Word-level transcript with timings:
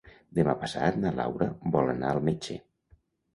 Demà 0.37 0.53
passat 0.61 0.97
na 1.01 1.11
Laura 1.19 1.49
vol 1.77 1.93
anar 1.93 2.11
al 2.15 2.23
metge. 2.31 2.59